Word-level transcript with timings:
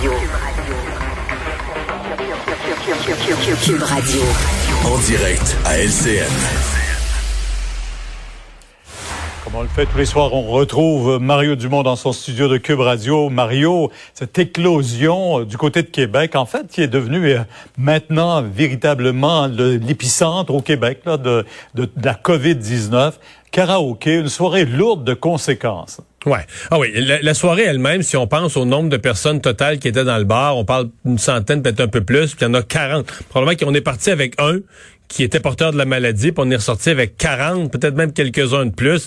Cube 0.00 0.10
Radio. 0.42 0.72
Cube 3.64 3.82
Radio. 3.82 4.20
En 4.84 4.98
direct 4.98 5.56
à 5.64 5.78
LCN. 5.78 6.24
Comme 9.44 9.54
on 9.56 9.62
le 9.62 9.68
fait 9.68 9.86
tous 9.86 9.98
les 9.98 10.06
soirs, 10.06 10.32
on 10.32 10.42
retrouve 10.50 11.18
Mario 11.20 11.54
Dumont 11.54 11.82
dans 11.82 11.96
son 11.96 12.12
studio 12.12 12.48
de 12.48 12.56
Cube 12.58 12.80
Radio. 12.80 13.28
Mario, 13.30 13.90
cette 14.14 14.38
éclosion 14.38 15.40
du 15.44 15.56
côté 15.56 15.82
de 15.82 15.88
Québec, 15.88 16.34
en 16.36 16.46
fait, 16.46 16.66
qui 16.70 16.82
est 16.82 16.88
devenue 16.88 17.32
euh, 17.32 17.40
maintenant 17.78 18.42
véritablement 18.42 19.46
le- 19.46 19.76
l'épicentre 19.76 20.52
au 20.54 20.60
Québec 20.60 21.00
là, 21.06 21.16
de, 21.16 21.44
de, 21.74 21.84
de 21.84 22.04
la 22.04 22.14
COVID-19. 22.14 23.12
Karaoké, 23.50 24.14
une 24.16 24.28
soirée 24.28 24.64
lourde 24.64 25.04
de 25.04 25.14
conséquences. 25.14 26.00
Ouais. 26.26 26.46
Ah 26.70 26.78
oui, 26.78 26.92
la, 26.94 27.34
soirée 27.34 27.64
elle-même, 27.64 28.02
si 28.02 28.16
on 28.16 28.26
pense 28.26 28.56
au 28.56 28.64
nombre 28.64 28.88
de 28.88 28.96
personnes 28.96 29.40
totales 29.40 29.78
qui 29.78 29.88
étaient 29.88 30.04
dans 30.04 30.16
le 30.16 30.24
bar, 30.24 30.56
on 30.56 30.64
parle 30.64 30.88
d'une 31.04 31.18
centaine, 31.18 31.62
peut-être 31.62 31.80
un 31.80 31.88
peu 31.88 32.02
plus, 32.02 32.34
puis 32.34 32.46
il 32.46 32.48
y 32.48 32.50
en 32.50 32.54
a 32.54 32.62
40. 32.62 33.06
Probablement 33.28 33.56
qu'on 33.56 33.74
est 33.74 33.82
parti 33.82 34.10
avec 34.10 34.40
un 34.40 34.60
qui 35.14 35.22
était 35.22 35.38
porteur 35.38 35.70
de 35.72 35.78
la 35.78 35.84
maladie, 35.84 36.32
puis 36.32 36.42
on 36.44 36.50
est 36.50 36.56
ressorti 36.56 36.90
avec 36.90 37.16
40, 37.16 37.70
peut-être 37.70 37.94
même 37.94 38.12
quelques-uns 38.12 38.66
de 38.66 38.72
plus. 38.74 39.06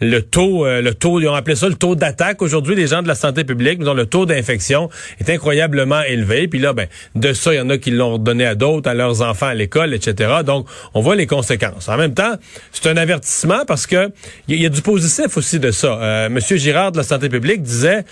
Le 0.00 0.20
taux, 0.20 0.64
euh, 0.64 0.80
le 0.80 0.94
taux, 0.94 1.18
ils 1.20 1.26
ont 1.26 1.34
appelé 1.34 1.56
ça 1.56 1.68
le 1.68 1.74
taux 1.74 1.96
d'attaque. 1.96 2.40
Aujourd'hui, 2.40 2.76
les 2.76 2.86
gens 2.86 3.02
de 3.02 3.08
la 3.08 3.16
santé 3.16 3.42
publique, 3.42 3.80
nous 3.80 3.92
le 3.92 4.06
taux 4.06 4.26
d'infection 4.26 4.88
est 5.18 5.28
incroyablement 5.28 6.02
élevé. 6.02 6.46
Puis 6.46 6.60
là, 6.60 6.72
ben, 6.72 6.86
de 7.16 7.32
ça, 7.32 7.52
il 7.52 7.56
y 7.56 7.60
en 7.60 7.68
a 7.68 7.78
qui 7.78 7.90
l'ont 7.90 8.18
donné 8.18 8.46
à 8.46 8.54
d'autres, 8.54 8.88
à 8.88 8.94
leurs 8.94 9.22
enfants 9.22 9.46
à 9.48 9.54
l'école, 9.54 9.92
etc. 9.92 10.34
Donc, 10.46 10.68
on 10.94 11.00
voit 11.00 11.16
les 11.16 11.26
conséquences. 11.26 11.88
En 11.88 11.96
même 11.96 12.14
temps, 12.14 12.34
c'est 12.70 12.88
un 12.88 12.96
avertissement 12.96 13.64
parce 13.66 13.88
que 13.88 14.10
il 14.46 14.54
y, 14.54 14.54
a- 14.54 14.56
il 14.58 14.62
y 14.62 14.66
a 14.66 14.68
du 14.70 14.82
positif 14.82 15.36
aussi 15.36 15.58
de 15.58 15.72
ça. 15.72 15.98
Euh, 16.00 16.28
Monsieur 16.28 16.58
Girard 16.58 16.92
de 16.92 16.98
la 16.98 17.02
santé 17.02 17.28
publique 17.28 17.62
disait 17.62 18.04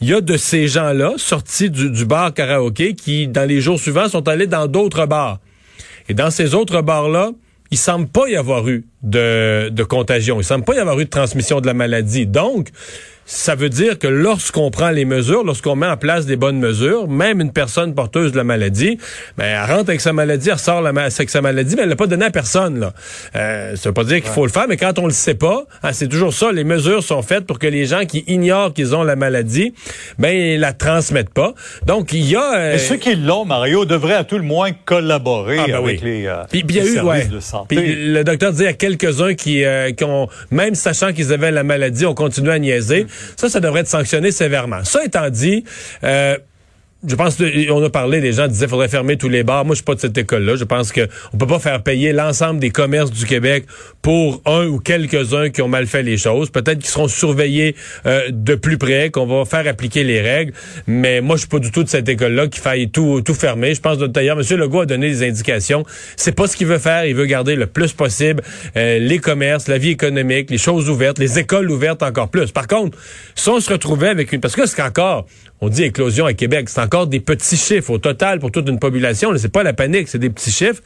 il 0.00 0.08
y 0.10 0.14
a 0.14 0.20
de 0.20 0.36
ces 0.36 0.68
gens-là 0.68 1.14
sortis 1.16 1.70
du, 1.70 1.90
du 1.90 2.04
bar 2.04 2.32
karaoké 2.32 2.94
qui, 2.94 3.26
dans 3.26 3.48
les 3.48 3.60
jours 3.60 3.80
suivants, 3.80 4.08
sont 4.08 4.28
allés 4.28 4.46
dans 4.46 4.68
d'autres 4.68 5.06
bars. 5.06 5.38
Et 6.08 6.14
dans 6.14 6.30
ces 6.30 6.54
autres 6.54 6.82
bars-là, 6.82 7.32
il 7.70 7.78
semble 7.78 8.06
pas 8.06 8.28
y 8.28 8.36
avoir 8.36 8.68
eu 8.68 8.86
de, 9.02 9.68
de 9.70 9.82
contagion. 9.84 10.40
Il 10.40 10.44
semble 10.44 10.64
pas 10.64 10.74
y 10.74 10.78
avoir 10.78 10.98
eu 11.00 11.04
de 11.04 11.10
transmission 11.10 11.60
de 11.60 11.66
la 11.66 11.74
maladie. 11.74 12.26
Donc, 12.26 12.68
ça 13.26 13.54
veut 13.54 13.68
dire 13.70 13.98
que 13.98 14.06
lorsqu'on 14.06 14.70
prend 14.70 14.90
les 14.90 15.04
mesures, 15.04 15.44
lorsqu'on 15.44 15.76
met 15.76 15.86
en 15.86 15.96
place 15.96 16.26
des 16.26 16.36
bonnes 16.36 16.58
mesures, 16.58 17.08
même 17.08 17.40
une 17.40 17.52
personne 17.52 17.94
porteuse 17.94 18.32
de 18.32 18.36
la 18.36 18.44
maladie, 18.44 18.98
ben, 19.38 19.44
elle 19.46 19.70
rentre 19.74 19.88
avec 19.90 20.00
sa 20.00 20.12
maladie, 20.12 20.48
elle 20.48 20.54
ressort 20.54 20.82
la 20.82 20.92
ma- 20.92 21.04
avec 21.04 21.30
sa 21.30 21.40
maladie, 21.40 21.74
mais 21.76 21.82
elle 21.82 21.88
l'a 21.88 21.96
pas 21.96 22.06
donné 22.06 22.26
à 22.26 22.30
personne. 22.30 22.80
Là. 22.80 22.92
Euh, 23.36 23.76
ça 23.76 23.88
veut 23.88 23.94
pas 23.94 24.04
dire 24.04 24.16
qu'il 24.20 24.30
faut 24.30 24.44
le 24.44 24.52
faire, 24.52 24.66
mais 24.68 24.76
quand 24.76 24.98
on 24.98 25.06
le 25.06 25.12
sait 25.12 25.34
pas, 25.34 25.64
hein, 25.82 25.92
c'est 25.92 26.08
toujours 26.08 26.34
ça. 26.34 26.52
Les 26.52 26.64
mesures 26.64 27.02
sont 27.02 27.22
faites 27.22 27.46
pour 27.46 27.58
que 27.58 27.66
les 27.66 27.86
gens 27.86 28.04
qui 28.04 28.24
ignorent 28.26 28.72
qu'ils 28.74 28.94
ont 28.94 29.02
la 29.02 29.16
maladie, 29.16 29.74
ben, 30.18 30.60
la 30.60 30.72
transmettent 30.72 31.32
pas. 31.32 31.54
Donc, 31.86 32.12
il 32.12 32.28
y 32.28 32.36
a... 32.36 32.54
euh, 32.56 32.74
Et 32.74 32.78
ceux 32.78 32.96
qui 32.96 33.14
l'ont, 33.16 33.44
Mario, 33.44 33.84
devraient 33.84 34.14
à 34.14 34.24
tout 34.24 34.36
le 34.36 34.42
moins 34.44 34.70
collaborer 34.84 35.58
ah, 35.60 35.66
ben 35.66 35.74
avec 35.76 36.00
oui. 36.02 36.08
les, 36.10 36.26
euh, 36.26 36.36
Puis, 36.50 36.62
puis 36.64 36.76
il 36.76 36.78
y 36.78 36.80
a 36.80 36.84
les 36.84 36.90
eu, 36.90 36.94
services 36.94 37.24
ouais. 37.24 37.30
de 37.30 37.40
santé. 37.40 37.76
Puis 37.76 38.12
le 38.12 38.22
docteur 38.24 38.52
disait 38.52 38.68
à 38.68 38.72
quelques-uns 38.74 39.34
qui, 39.34 39.64
euh, 39.64 39.92
qui 39.92 40.04
ont, 40.04 40.28
même 40.50 40.74
sachant 40.74 41.12
qu'ils 41.12 41.32
avaient 41.32 41.50
la 41.50 41.62
maladie, 41.64 42.04
ont 42.06 42.14
continué 42.14 42.52
à 42.52 42.58
niaiser. 42.58 43.06
Ça, 43.36 43.48
ça 43.48 43.60
devrait 43.60 43.80
être 43.80 43.88
sanctionné 43.88 44.30
sévèrement. 44.30 44.84
Ça 44.84 45.04
étant 45.04 45.30
dit, 45.30 45.64
euh, 46.02 46.36
je 47.06 47.14
pense 47.14 47.36
qu'on 47.36 47.84
a 47.84 47.90
parlé, 47.90 48.20
les 48.20 48.32
gens 48.32 48.48
disaient 48.48 48.68
faudrait 48.68 48.88
fermer 48.88 49.16
tous 49.16 49.28
les 49.28 49.42
bars. 49.42 49.64
Moi, 49.64 49.74
je 49.74 49.78
suis 49.78 49.84
pas 49.84 49.94
de 49.94 50.00
cette 50.00 50.16
école-là. 50.16 50.56
Je 50.56 50.64
pense 50.64 50.92
que 50.92 51.08
on 51.32 51.36
peut 51.36 51.46
pas 51.46 51.58
faire 51.58 51.82
payer 51.82 52.12
l'ensemble 52.12 52.60
des 52.60 52.70
commerces 52.70 53.10
du 53.10 53.26
Québec 53.26 53.66
pour 54.02 54.40
un 54.46 54.66
ou 54.66 54.78
quelques-uns 54.78 55.50
qui 55.50 55.62
ont 55.62 55.68
mal 55.68 55.86
fait 55.86 56.02
les 56.02 56.16
choses. 56.16 56.50
Peut-être 56.50 56.78
qu'ils 56.78 56.90
seront 56.90 57.08
surveillés 57.08 57.76
euh, 58.06 58.28
de 58.30 58.54
plus 58.54 58.78
près, 58.78 59.10
qu'on 59.10 59.26
va 59.26 59.44
faire 59.44 59.66
appliquer 59.66 60.04
les 60.04 60.20
règles. 60.20 60.52
Mais 60.86 61.20
moi, 61.20 61.36
je 61.36 61.40
suis 61.40 61.48
pas 61.48 61.58
du 61.58 61.70
tout 61.70 61.82
de 61.82 61.88
cette 61.88 62.08
école-là 62.08 62.48
qui 62.48 62.60
faille 62.60 62.90
tout 62.90 63.20
tout 63.22 63.34
fermer. 63.34 63.74
Je 63.74 63.80
pense 63.80 63.98
d'ailleurs, 63.98 64.38
M. 64.38 64.58
Legault 64.58 64.80
a 64.80 64.86
donné 64.86 65.08
des 65.08 65.22
indications. 65.28 65.84
C'est 66.16 66.34
pas 66.34 66.46
ce 66.46 66.56
qu'il 66.56 66.66
veut 66.66 66.78
faire. 66.78 67.04
Il 67.04 67.14
veut 67.14 67.26
garder 67.26 67.56
le 67.56 67.66
plus 67.66 67.92
possible 67.92 68.42
euh, 68.76 68.98
les 68.98 69.18
commerces, 69.18 69.68
la 69.68 69.78
vie 69.78 69.90
économique, 69.90 70.50
les 70.50 70.58
choses 70.58 70.88
ouvertes, 70.88 71.18
les 71.18 71.38
écoles 71.38 71.70
ouvertes 71.70 72.02
encore 72.02 72.28
plus. 72.28 72.50
Par 72.50 72.66
contre, 72.66 72.96
si 73.34 73.48
on 73.48 73.60
se 73.60 73.70
retrouvait 73.70 74.08
avec 74.08 74.32
une... 74.32 74.40
Parce 74.40 74.56
que 74.56 74.66
c'est 74.66 74.82
encore... 74.82 75.26
On 75.60 75.68
dit 75.68 75.84
éclosion 75.84 76.26
à 76.26 76.34
Québec, 76.34 76.68
c'est 76.68 76.80
encore 76.80 76.93
des 77.06 77.20
petits 77.20 77.56
chiffres 77.56 77.90
au 77.90 77.98
total 77.98 78.38
pour 78.38 78.50
toute 78.50 78.68
une 78.68 78.78
population. 78.78 79.30
C'est 79.36 79.52
pas 79.52 79.62
la 79.62 79.72
panique, 79.72 80.08
c'est 80.08 80.18
des 80.18 80.30
petits 80.30 80.50
chiffres. 80.52 80.82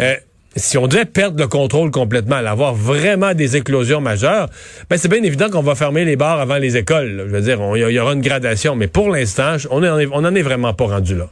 Euh, 0.00 0.14
si 0.56 0.76
on 0.78 0.86
devait 0.86 1.04
perdre 1.04 1.38
le 1.38 1.46
contrôle 1.46 1.90
complètement, 1.90 2.36
avoir 2.36 2.74
vraiment 2.74 3.34
des 3.34 3.56
éclosions 3.56 4.00
majeures, 4.00 4.48
ben 4.90 4.96
c'est 4.96 5.08
bien 5.08 5.22
évident 5.22 5.50
qu'on 5.50 5.62
va 5.62 5.74
fermer 5.74 6.04
les 6.04 6.16
bars 6.16 6.40
avant 6.40 6.56
les 6.56 6.76
écoles. 6.76 7.16
là. 7.16 7.24
Je 7.26 7.32
veux 7.32 7.40
dire, 7.40 7.60
il 7.74 7.88
y, 7.90 7.94
y 7.94 7.98
aura 7.98 8.12
une 8.12 8.20
gradation, 8.20 8.74
mais 8.76 8.88
pour 8.88 9.10
l'instant, 9.10 9.56
on 9.70 9.80
n'en 9.80 9.98
est, 9.98 10.06
on 10.06 10.24
en 10.24 10.34
est 10.34 10.42
vraiment 10.42 10.74
pas 10.74 10.86
rendu 10.86 11.16
là. 11.16 11.28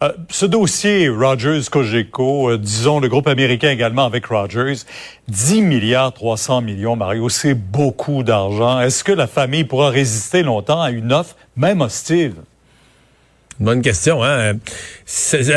Euh, 0.00 0.12
ce 0.30 0.46
dossier 0.46 1.08
Rogers-Cogeco, 1.08 2.50
euh, 2.50 2.56
disons 2.58 3.00
le 3.00 3.08
groupe 3.08 3.26
américain 3.26 3.70
également 3.70 4.04
avec 4.04 4.26
Rogers, 4.26 4.84
10 5.26 5.62
milliards 5.62 6.12
300 6.12 6.60
millions, 6.60 6.94
Mario, 6.94 7.28
c'est 7.28 7.54
beaucoup 7.54 8.22
d'argent. 8.22 8.78
Est-ce 8.78 9.02
que 9.02 9.10
la 9.10 9.26
famille 9.26 9.64
pourra 9.64 9.90
résister 9.90 10.44
longtemps 10.44 10.80
à 10.80 10.92
une 10.92 11.12
offre, 11.12 11.34
même 11.56 11.80
hostile? 11.80 12.34
Bonne 13.60 13.82
question. 13.82 14.22
Hein? 14.22 14.52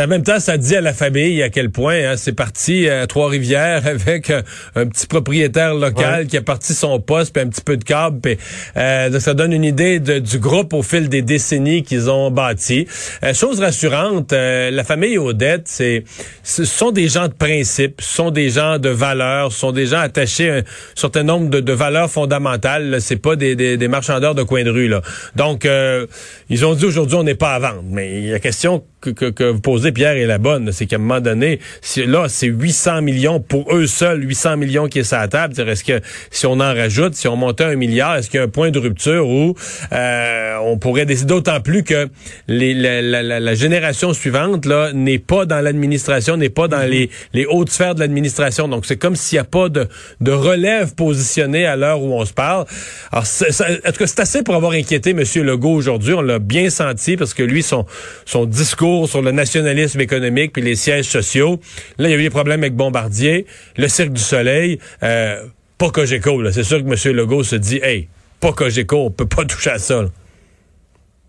En 0.03 0.07
même 0.07 0.23
temps, 0.23 0.39
ça 0.39 0.57
dit 0.57 0.75
à 0.75 0.81
la 0.81 0.93
famille 0.93 1.43
à 1.43 1.49
quel 1.49 1.69
point 1.69 1.97
hein, 2.11 2.13
c'est 2.17 2.31
parti 2.33 2.89
à 2.89 3.05
Trois-Rivières 3.05 3.85
avec 3.85 4.31
un 4.75 4.87
petit 4.87 5.05
propriétaire 5.07 5.75
local 5.75 6.21
Ouais. 6.21 6.25
qui 6.25 6.35
a 6.37 6.41
parti 6.41 6.73
son 6.73 6.99
poste 6.99 7.33
puis 7.33 7.43
un 7.43 7.47
petit 7.47 7.61
peu 7.61 7.77
de 7.77 7.83
câble. 7.83 8.19
Puis, 8.21 8.37
euh, 8.75 9.09
donc 9.11 9.21
ça 9.21 9.33
donne 9.35 9.53
une 9.53 9.63
idée 9.63 9.99
de- 9.99 10.17
du 10.19 10.39
groupe 10.39 10.73
au 10.73 10.81
fil 10.81 11.09
des 11.09 11.21
décennies 11.21 11.83
qu'ils 11.83 12.09
ont 12.09 12.31
bâti. 12.31 12.87
Euh, 13.23 13.33
chose 13.35 13.59
rassurante, 13.59 14.33
euh, 14.33 14.71
la 14.71 14.83
famille 14.83 15.17
Odette, 15.19 15.67
c'est 15.67 16.03
ce 16.43 16.65
sont 16.65 16.91
des 16.91 17.07
gens 17.07 17.27
de 17.27 17.33
principe, 17.33 18.01
ce 18.01 18.15
sont 18.15 18.31
des 18.31 18.49
gens 18.49 18.79
de 18.79 18.89
valeurs, 18.89 19.51
ce 19.51 19.59
sont 19.59 19.71
des 19.71 19.85
gens 19.85 19.99
attachés 19.99 20.49
à 20.49 20.55
un 20.55 20.61
certain 20.95 21.23
nombre 21.23 21.49
de, 21.49 21.59
de 21.59 21.73
valeurs 21.73 22.09
fondamentales. 22.09 22.99
C'est 22.99 23.17
pas 23.21 23.35
des, 23.35 23.55
des, 23.55 23.77
des 23.77 23.87
marchandeurs 23.87 24.33
de 24.33 24.43
coin 24.43 24.63
de 24.63 24.71
rue. 24.71 24.87
Là. 24.87 25.01
Donc, 25.35 25.65
euh, 25.65 26.07
ils 26.49 26.65
ont 26.65 26.73
dit 26.73 26.85
aujourd'hui, 26.85 27.15
on 27.15 27.23
n'est 27.23 27.35
pas 27.35 27.53
à 27.53 27.59
vendre. 27.59 27.83
Mais 27.91 28.21
la 28.21 28.39
question 28.39 28.83
que, 29.01 29.09
que, 29.09 29.25
que 29.29 29.43
vous 29.43 29.59
posez, 29.59 29.91
Pierre, 29.91 30.15
est 30.15 30.25
la 30.25 30.37
bonne. 30.37 30.71
C'est 30.71 30.85
qu'à 30.85 30.95
un 30.95 30.99
moment 30.99 31.19
donné, 31.19 31.59
si, 31.81 32.05
là, 32.05 32.27
c'est 32.29 32.47
800 32.47 33.01
millions 33.01 33.39
pour 33.39 33.75
eux 33.75 33.87
seuls, 33.87 34.23
800 34.23 34.57
millions 34.57 34.87
qui 34.87 34.99
est 34.99 35.03
sur 35.03 35.17
la 35.17 35.27
table. 35.27 35.59
Est-ce 35.59 35.83
que 35.83 35.99
si 36.29 36.45
on 36.45 36.53
en 36.53 36.73
rajoute, 36.73 37.15
si 37.15 37.27
on 37.27 37.35
montait 37.35 37.63
un 37.65 37.75
milliard, 37.75 38.15
est-ce 38.17 38.29
qu'il 38.29 38.37
y 38.37 38.41
a 38.41 38.45
un 38.45 38.49
point 38.49 38.71
de 38.71 38.79
rupture 38.79 39.27
où 39.27 39.55
euh, 39.91 40.55
on 40.63 40.77
pourrait 40.77 41.05
décider 41.05 41.27
d'autant 41.29 41.59
plus 41.61 41.83
que 41.83 42.07
les, 42.47 42.73
la, 42.73 43.01
la- 43.01 43.23
la- 43.23 43.39
la 43.39 43.55
génération 43.55 44.13
suivante 44.13 44.65
là 44.65 44.91
n'est 44.93 45.19
pas 45.19 45.45
dans 45.45 45.59
l'administration, 45.61 46.37
n'est 46.37 46.49
pas 46.49 46.67
dans 46.67 46.87
les, 46.89 47.09
les 47.33 47.45
hautes 47.45 47.69
sphères 47.71 47.95
de 47.95 47.99
l'administration. 47.99 48.67
Donc, 48.67 48.85
c'est 48.85 48.97
comme 48.97 49.15
s'il 49.15 49.35
n'y 49.37 49.39
a 49.41 49.43
pas 49.45 49.69
de, 49.69 49.87
de 50.21 50.31
relève 50.31 50.95
positionnée 50.95 51.65
à 51.65 51.75
l'heure 51.75 52.01
où 52.01 52.13
on 52.13 52.25
se 52.25 52.33
parle. 52.33 52.65
Alors, 53.11 53.25
ça- 53.25 53.47
en 53.85 53.91
tout 53.91 53.97
cas, 53.97 54.07
c'est 54.07 54.19
assez 54.19 54.43
pour 54.43 54.55
avoir 54.55 54.73
inquiété 54.73 55.09
M. 55.11 55.23
Legault 55.43 55.73
aujourd'hui. 55.73 56.13
On 56.13 56.21
l'a 56.21 56.39
bien 56.39 56.69
senti 56.69 57.17
parce 57.17 57.33
que 57.33 57.43
lui, 57.43 57.63
son, 57.63 57.80
son 58.25 58.45
discours 58.45 59.09
sur 59.09 59.21
le 59.21 59.31
nationalisme 59.31 59.99
économique 59.99 60.53
puis 60.53 60.61
les 60.61 60.75
sièges 60.75 61.05
sociaux, 61.05 61.59
là, 61.97 62.07
il 62.07 62.11
y 62.11 62.13
a 62.15 62.17
eu 62.17 62.23
des 62.23 62.29
problèmes 62.29 62.61
avec 62.61 62.75
Bombardier, 62.75 63.45
le 63.77 63.87
Cirque 63.87 64.13
du 64.13 64.21
Soleil, 64.21 64.79
euh, 65.03 65.43
pas 65.77 65.89
Cogeco. 65.89 66.51
C'est 66.51 66.63
sûr 66.63 66.83
que 66.83 66.87
M. 67.09 67.15
Legault 67.15 67.43
se 67.43 67.55
dit, 67.55 67.79
hey, 67.81 68.07
pas 68.39 68.53
Cogeco, 68.53 69.05
on 69.05 69.11
peut 69.11 69.27
pas 69.27 69.45
toucher 69.45 69.71
à 69.71 69.79
ça. 69.79 70.03
là. 70.03 70.09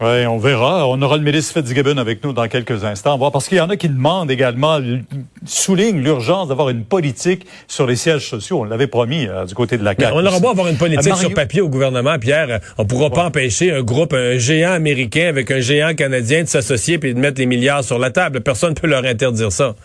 Oui, 0.03 0.27
on 0.27 0.37
verra. 0.39 0.89
On 0.89 1.01
aura 1.01 1.17
le 1.17 1.23
ministre 1.23 1.53
Fitzgibbon 1.55 1.97
avec 1.97 2.25
nous 2.25 2.33
dans 2.33 2.49
quelques 2.49 2.83
instants. 2.85 3.11
On 3.11 3.15
va 3.15 3.19
voir, 3.19 3.33
parce 3.33 3.47
qu'il 3.47 3.59
y 3.59 3.61
en 3.61 3.71
a 3.71 3.77
qui 3.77 3.89
demandent 3.89 4.31
également, 4.33 4.81
soulignent 5.47 6.01
l'urgence 6.03 6.49
d'avoir 6.49 6.71
une 6.71 6.85
politique 6.85 7.47
sur 7.69 7.87
les 7.87 7.95
sièges 7.95 8.29
sociaux. 8.29 8.61
On 8.63 8.65
l'avait 8.65 8.89
promis 8.89 9.29
euh, 9.29 9.45
du 9.45 9.55
côté 9.55 9.79
de 9.79 9.85
la 9.85 9.95
Mais 9.97 10.05
CAQ. 10.05 10.17
on 10.17 10.27
aura 10.27 10.41
beau 10.41 10.49
avoir 10.51 10.67
une 10.67 10.77
politique 10.77 11.07
Euh, 11.07 11.11
Mario- 11.11 11.29
sur 11.29 11.35
papier 11.35 11.61
au 11.61 11.69
gouvernement, 11.69 12.19
Pierre, 12.19 12.59
on 12.79 12.85
pourra 12.85 13.11
pas 13.11 13.27
empêcher 13.27 13.73
un 13.73 13.83
groupe, 13.83 14.13
un 14.13 14.39
géant 14.39 14.73
américain 14.73 15.29
avec 15.29 15.51
un 15.53 15.61
géant 15.61 15.95
canadien 15.95 16.43
de 16.43 16.49
s'associer 16.49 16.99
puis 16.99 17.15
de 17.15 17.21
mettre 17.21 17.39
les 17.39 17.47
milliards 17.47 17.85
sur 17.85 17.99
la 18.01 18.11
table. 18.11 18.41
Personne 18.41 18.71
ne 18.71 18.75
peut 18.75 18.89
leur 18.89 19.05
interdire 19.05 19.53
ça. 19.53 19.77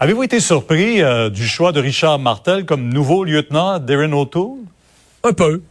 Avez-vous 0.00 0.22
été 0.22 0.38
surpris 0.40 1.02
euh, 1.02 1.30
du 1.30 1.46
choix 1.46 1.72
de 1.72 1.80
Richard 1.80 2.18
Martel 2.18 2.64
comme 2.66 2.92
nouveau 2.92 3.24
lieutenant 3.24 3.78
d'Erin 3.78 4.12
O'Toole? 4.12 4.58
Un 5.24 5.32
peu. 5.32 5.62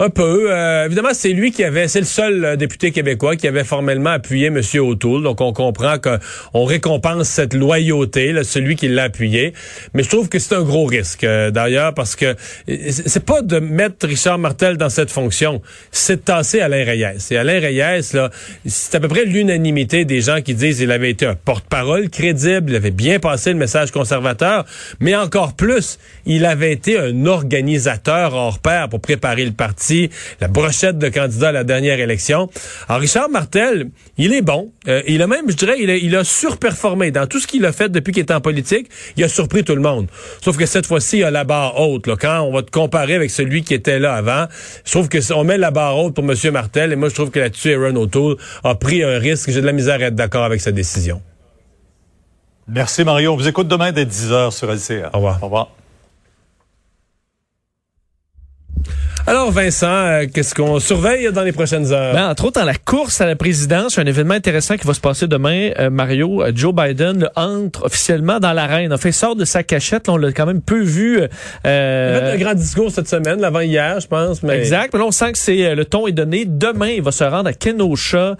Un 0.00 0.10
peu. 0.10 0.52
Euh, 0.52 0.86
évidemment, 0.86 1.14
c'est 1.14 1.28
lui 1.28 1.52
qui 1.52 1.62
avait, 1.62 1.86
c'est 1.86 2.00
le 2.00 2.06
seul 2.06 2.44
euh, 2.44 2.56
député 2.56 2.90
québécois 2.90 3.36
qui 3.36 3.46
avait 3.46 3.62
formellement 3.62 4.10
appuyé 4.10 4.48
M. 4.48 4.60
O'Toole. 4.80 5.22
Donc, 5.22 5.40
on 5.40 5.52
comprend 5.52 5.98
qu'on 5.98 6.64
récompense 6.64 7.28
cette 7.28 7.54
loyauté, 7.54 8.32
là, 8.32 8.42
celui 8.42 8.74
qui 8.74 8.88
l'a 8.88 9.04
appuyé. 9.04 9.52
Mais 9.94 10.02
je 10.02 10.08
trouve 10.08 10.28
que 10.28 10.40
c'est 10.40 10.56
un 10.56 10.62
gros 10.62 10.84
risque, 10.84 11.22
euh, 11.22 11.52
d'ailleurs, 11.52 11.94
parce 11.94 12.16
que 12.16 12.34
c'est 12.66 13.24
pas 13.24 13.42
de 13.42 13.60
mettre 13.60 14.08
Richard 14.08 14.38
Martel 14.38 14.78
dans 14.78 14.88
cette 14.88 15.12
fonction, 15.12 15.62
c'est 15.92 16.16
de 16.16 16.22
tasser 16.22 16.60
Alain 16.60 16.84
Reyes. 16.84 17.18
Et 17.30 17.36
Alain 17.36 17.60
Reyes, 17.60 18.14
là, 18.14 18.30
c'est 18.66 18.96
à 18.96 19.00
peu 19.00 19.08
près 19.08 19.24
l'unanimité 19.24 20.04
des 20.04 20.20
gens 20.20 20.40
qui 20.40 20.54
disent 20.54 20.78
qu'il 20.78 20.90
avait 20.90 21.10
été 21.10 21.24
un 21.24 21.36
porte-parole 21.36 22.10
crédible, 22.10 22.72
il 22.72 22.76
avait 22.76 22.90
bien 22.90 23.20
passé 23.20 23.50
le 23.52 23.58
message 23.58 23.92
conservateur, 23.92 24.64
mais 24.98 25.14
encore 25.14 25.54
plus, 25.54 26.00
il 26.26 26.46
avait 26.46 26.72
été 26.72 26.98
un 26.98 27.26
organisateur 27.26 28.34
hors 28.34 28.58
pair 28.58 28.88
pour 28.88 29.00
préparer 29.00 29.44
le 29.44 29.52
parti 29.52 29.83
la 30.40 30.48
brochette 30.48 30.98
de 30.98 31.08
candidats 31.08 31.48
à 31.48 31.52
la 31.52 31.64
dernière 31.64 32.00
élection. 32.00 32.48
Alors, 32.88 33.00
Richard 33.00 33.28
Martel, 33.28 33.90
il 34.18 34.32
est 34.32 34.42
bon. 34.42 34.70
Euh, 34.88 35.02
il 35.06 35.22
a 35.22 35.26
même, 35.26 35.50
je 35.50 35.56
dirais, 35.56 35.76
il 35.80 35.90
a, 35.90 35.96
il 35.96 36.14
a 36.16 36.24
surperformé 36.24 37.10
dans 37.10 37.26
tout 37.26 37.40
ce 37.40 37.46
qu'il 37.46 37.64
a 37.66 37.72
fait 37.72 37.90
depuis 37.90 38.12
qu'il 38.12 38.22
est 38.22 38.32
en 38.32 38.40
politique. 38.40 38.88
Il 39.16 39.24
a 39.24 39.28
surpris 39.28 39.64
tout 39.64 39.74
le 39.74 39.82
monde. 39.82 40.08
Sauf 40.42 40.56
que 40.56 40.66
cette 40.66 40.86
fois-ci, 40.86 41.18
il 41.18 41.24
a 41.24 41.30
la 41.30 41.44
barre 41.44 41.80
haute. 41.80 42.06
Là. 42.06 42.16
Quand 42.18 42.42
on 42.42 42.52
va 42.52 42.62
te 42.62 42.70
comparer 42.70 43.14
avec 43.14 43.30
celui 43.30 43.62
qui 43.62 43.74
était 43.74 43.98
là 43.98 44.14
avant, 44.14 44.46
je 44.84 44.90
trouve 44.90 45.08
que 45.08 45.18
on 45.32 45.44
met 45.44 45.58
la 45.58 45.70
barre 45.70 45.98
haute 45.98 46.14
pour 46.14 46.24
M. 46.24 46.34
Martel. 46.52 46.92
Et 46.92 46.96
moi, 46.96 47.08
je 47.08 47.14
trouve 47.14 47.30
que 47.30 47.40
là-dessus, 47.40 47.72
Aaron 47.74 47.96
O'Toole 47.96 48.36
a 48.62 48.74
pris 48.74 49.02
un 49.02 49.18
risque. 49.18 49.50
J'ai 49.50 49.60
de 49.60 49.66
la 49.66 49.72
misère 49.72 50.00
à 50.00 50.04
être 50.04 50.14
d'accord 50.14 50.44
avec 50.44 50.60
sa 50.60 50.72
décision. 50.72 51.20
Merci, 52.66 53.04
Mario. 53.04 53.32
On 53.32 53.36
vous 53.36 53.48
écoute 53.48 53.68
demain 53.68 53.92
dès 53.92 54.04
10h 54.04 54.50
sur 54.50 54.72
LCA. 54.72 55.10
Au 55.12 55.16
revoir. 55.16 55.38
Au 55.42 55.46
revoir. 55.46 55.83
Alors 59.26 59.50
Vincent, 59.50 59.86
euh, 59.86 60.26
qu'est-ce 60.32 60.54
qu'on 60.54 60.78
surveille 60.78 61.32
dans 61.32 61.44
les 61.44 61.52
prochaines 61.52 61.90
heures? 61.92 62.12
Ben, 62.12 62.28
entre 62.28 62.44
autres, 62.44 62.60
dans 62.60 62.66
la 62.66 62.74
course 62.74 63.22
à 63.22 63.26
la 63.26 63.36
présidence, 63.36 63.98
un 63.98 64.04
événement 64.04 64.34
intéressant 64.34 64.76
qui 64.76 64.86
va 64.86 64.92
se 64.92 65.00
passer 65.00 65.26
demain, 65.26 65.70
euh, 65.78 65.88
Mario, 65.88 66.42
euh, 66.42 66.52
Joe 66.54 66.74
Biden 66.74 67.30
entre 67.34 67.86
officiellement 67.86 68.38
dans 68.38 68.52
l'arène. 68.52 68.92
En 68.92 68.98
fait, 68.98 69.12
sort 69.12 69.34
de 69.34 69.46
sa 69.46 69.62
cachette, 69.62 70.10
on 70.10 70.18
l'a 70.18 70.30
quand 70.32 70.44
même 70.44 70.60
peu 70.60 70.82
vu. 70.82 71.20
Il 71.20 71.24
a 71.24 71.28
fait 71.64 72.32
un 72.34 72.36
grand 72.36 72.52
discours 72.52 72.90
cette 72.90 73.08
semaine, 73.08 73.40
l'avant-hier, 73.40 73.98
je 73.98 74.08
pense. 74.08 74.42
Mais... 74.42 74.58
Exact, 74.58 74.92
mais 74.92 74.98
là, 74.98 75.06
on 75.06 75.10
sent 75.10 75.32
que 75.32 75.38
c'est 75.38 75.74
le 75.74 75.84
ton 75.86 76.06
est 76.06 76.12
donné. 76.12 76.44
Demain, 76.44 76.88
il 76.88 77.02
va 77.02 77.10
se 77.10 77.24
rendre 77.24 77.48
à 77.48 77.54
Kenosha, 77.54 78.36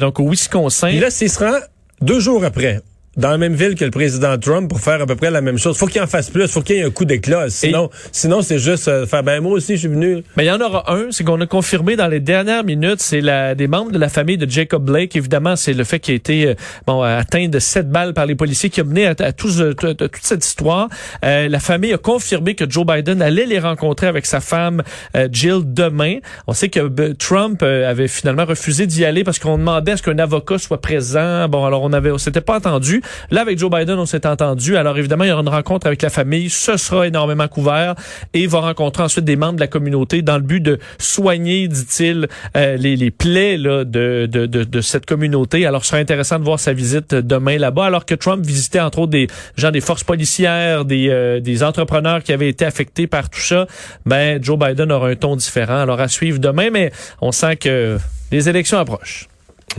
donc 0.00 0.18
au 0.18 0.28
Wisconsin. 0.28 0.88
Et 0.88 0.98
là, 0.98 1.10
s'il 1.10 1.30
se 1.30 1.38
rend 1.38 1.56
deux 2.00 2.18
jours 2.18 2.44
après, 2.44 2.80
dans 3.16 3.30
la 3.30 3.38
même 3.38 3.54
ville 3.54 3.74
que 3.74 3.84
le 3.84 3.90
président 3.90 4.36
Trump 4.38 4.68
pour 4.68 4.80
faire 4.80 5.00
à 5.00 5.06
peu 5.06 5.16
près 5.16 5.30
la 5.30 5.40
même 5.40 5.58
chose. 5.58 5.76
Faut 5.76 5.86
qu'il 5.86 6.02
en 6.02 6.06
fasse 6.06 6.30
plus, 6.30 6.48
faut 6.48 6.60
qu'il 6.60 6.76
y 6.76 6.78
ait 6.80 6.84
un 6.84 6.90
coup 6.90 7.04
d'éclat. 7.04 7.48
Sinon, 7.48 7.90
sinon 8.12 8.42
c'est 8.42 8.58
juste 8.58 8.88
euh, 8.88 9.06
faire 9.06 9.22
ben 9.22 9.40
moi 9.40 9.52
aussi 9.52 9.74
je 9.74 9.80
suis 9.80 9.88
venu. 9.88 10.22
Mais 10.36 10.44
il 10.44 10.48
y 10.48 10.50
en 10.50 10.60
aura 10.60 10.92
un, 10.92 11.06
c'est 11.10 11.24
qu'on 11.24 11.40
a 11.40 11.46
confirmé 11.46 11.96
dans 11.96 12.08
les 12.08 12.20
dernières 12.20 12.64
minutes, 12.64 13.00
c'est 13.00 13.20
la 13.20 13.54
des 13.54 13.68
membres 13.68 13.92
de 13.92 13.98
la 13.98 14.08
famille 14.08 14.36
de 14.36 14.48
Jacob 14.48 14.84
Blake. 14.84 15.16
Évidemment, 15.16 15.56
c'est 15.56 15.72
le 15.72 15.84
fait 15.84 15.98
qu'il 15.98 16.12
a 16.12 16.16
été 16.16 16.46
euh, 16.48 16.54
bon 16.86 17.02
atteint 17.02 17.48
de 17.48 17.58
sept 17.58 17.90
balles 17.90 18.12
par 18.12 18.26
les 18.26 18.34
policiers 18.34 18.68
qui 18.68 18.80
a 18.80 18.84
mené 18.84 19.06
à, 19.06 19.14
à, 19.18 19.28
euh, 19.28 19.72
toute 19.72 20.16
cette 20.22 20.44
histoire. 20.44 20.88
la 21.22 21.60
famille 21.60 21.94
a 21.94 21.98
confirmé 21.98 22.54
que 22.54 22.68
Joe 22.68 22.84
Biden 22.84 23.22
allait 23.22 23.46
les 23.46 23.58
rencontrer 23.58 24.06
avec 24.06 24.26
sa 24.26 24.40
femme 24.40 24.82
Jill 25.30 25.62
demain. 25.64 26.18
On 26.46 26.52
sait 26.52 26.68
que 26.68 27.12
Trump 27.12 27.62
avait 27.62 28.08
finalement 28.08 28.44
refusé 28.44 28.86
d'y 28.86 29.04
aller 29.04 29.24
parce 29.24 29.38
qu'on 29.38 29.58
demandait 29.58 29.92
à 29.92 29.96
ce 29.96 30.02
qu'un 30.02 30.18
avocat 30.18 30.58
soit 30.58 30.80
présent. 30.80 31.48
Bon, 31.48 31.64
alors 31.64 31.82
on 31.82 31.92
avait, 31.92 32.10
on 32.10 32.18
s'était 32.18 32.40
pas 32.40 32.56
entendu. 32.56 33.02
Là, 33.30 33.42
avec 33.42 33.58
Joe 33.58 33.70
Biden, 33.70 33.98
on 33.98 34.06
s'est 34.06 34.26
entendu. 34.26 34.76
Alors 34.76 34.98
évidemment, 34.98 35.24
il 35.24 35.28
y 35.28 35.32
aura 35.32 35.42
une 35.42 35.48
rencontre 35.48 35.86
avec 35.86 36.02
la 36.02 36.10
famille. 36.10 36.50
Ce 36.50 36.76
sera 36.76 37.06
énormément 37.06 37.48
couvert 37.48 37.94
et 38.34 38.46
va 38.46 38.60
rencontrer 38.60 39.02
ensuite 39.02 39.24
des 39.24 39.36
membres 39.36 39.56
de 39.56 39.60
la 39.60 39.66
communauté 39.66 40.22
dans 40.22 40.36
le 40.36 40.42
but 40.42 40.60
de 40.60 40.78
soigner, 40.98 41.68
dit-il, 41.68 42.28
euh, 42.56 42.76
les, 42.76 42.96
les 42.96 43.10
plaies 43.10 43.58
de, 43.58 44.80
cette 44.80 45.06
communauté. 45.06 45.66
Alors, 45.66 45.84
ce 45.84 45.90
sera 45.90 46.00
intéressant 46.00 46.38
de 46.38 46.44
voir 46.44 46.60
sa 46.60 46.72
visite 46.72 47.14
demain 47.14 47.58
là-bas, 47.58 47.86
alors 47.86 48.04
que 48.04 48.14
Trump 48.14 48.44
visitait 48.44 48.80
entre 48.80 49.00
autres 49.00 49.12
des 49.12 49.26
gens 49.56 49.70
des 49.70 49.80
forces 49.80 50.04
policières, 50.04 50.84
des, 50.84 51.08
euh, 51.08 51.40
des 51.40 51.62
entrepreneurs 51.62 52.22
qui 52.22 52.32
avaient 52.32 52.48
été 52.48 52.64
affectés 52.64 53.06
par 53.06 53.30
tout 53.30 53.40
ça. 53.40 53.66
Ben, 54.04 54.42
Joe 54.42 54.58
Biden 54.58 54.92
aura 54.92 55.08
un 55.08 55.16
ton 55.16 55.36
différent. 55.36 55.78
Alors, 55.78 56.00
à 56.00 56.08
suivre 56.08 56.38
demain, 56.38 56.70
mais 56.70 56.92
on 57.20 57.32
sent 57.32 57.56
que 57.56 57.98
les 58.30 58.48
élections 58.48 58.78
approchent. 58.78 59.28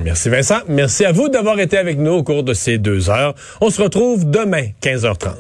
Merci 0.04 0.30
Vincent. 0.30 0.60
Merci 0.68 1.06
à 1.06 1.12
vous 1.12 1.30
d'avoir 1.30 1.60
été 1.60 1.78
avec 1.78 1.98
nous 1.98 2.12
au 2.12 2.24
cours 2.24 2.44
de 2.44 2.54
ces 2.54 2.78
deux 2.78 3.10
heures. 3.10 3.34
On 3.62 3.70
se 3.70 3.82
retrouve 3.82 4.30
demain, 4.30 4.68
15h30. 4.82 5.34